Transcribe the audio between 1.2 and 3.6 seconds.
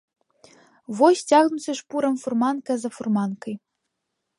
цягнуцца шпурам фурманка за фурманкай.